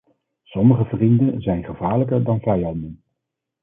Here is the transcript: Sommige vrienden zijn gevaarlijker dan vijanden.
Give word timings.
Sommige 0.51 0.85
vrienden 0.87 1.41
zijn 1.41 1.63
gevaarlijker 1.63 2.23
dan 2.23 2.39
vijanden. 2.39 3.03